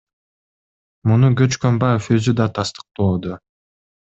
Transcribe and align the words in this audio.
Муну 1.11 1.29
Көчкөнбаев 1.41 2.09
өзү 2.17 2.35
да 2.43 2.51
тастыктоодо. 2.59 3.39